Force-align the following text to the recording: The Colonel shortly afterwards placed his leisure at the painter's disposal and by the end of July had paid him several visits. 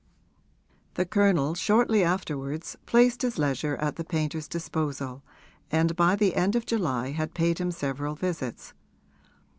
The 0.95 1.05
Colonel 1.05 1.53
shortly 1.53 2.03
afterwards 2.03 2.75
placed 2.87 3.21
his 3.21 3.37
leisure 3.37 3.75
at 3.75 3.97
the 3.97 4.03
painter's 4.03 4.47
disposal 4.47 5.21
and 5.69 5.95
by 5.95 6.15
the 6.15 6.33
end 6.35 6.55
of 6.55 6.65
July 6.65 7.11
had 7.11 7.35
paid 7.35 7.59
him 7.59 7.69
several 7.69 8.15
visits. 8.15 8.73